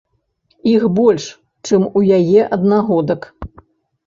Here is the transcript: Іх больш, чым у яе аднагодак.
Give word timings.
Іх 0.71 0.85
больш, 0.99 1.27
чым 1.67 1.85
у 2.01 2.03
яе 2.19 2.41
аднагодак. 2.59 3.21